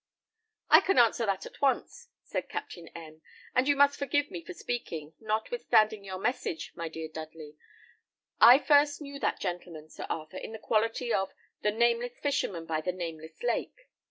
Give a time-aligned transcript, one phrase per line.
[0.71, 3.21] "I can answer that question at once," said Captain M;
[3.53, 7.55] "and you must forgive me for speaking, notwithstanding your message, my dear Dudley.
[8.39, 12.81] I first knew that gentleman, Sir Arthur, in the quality of the Nameless Fisherman by
[12.81, 13.89] the Nameless Lake.